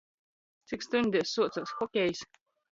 Cik 0.71 0.85
stuņdēs 0.87 1.35
suocās 1.37 1.77
hokejs? 1.85 2.27